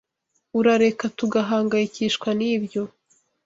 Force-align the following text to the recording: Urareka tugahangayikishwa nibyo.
Urareka 0.59 1.05
tugahangayikishwa 1.17 2.29
nibyo. 2.39 2.83